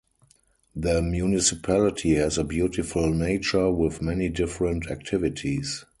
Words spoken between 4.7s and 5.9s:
activities.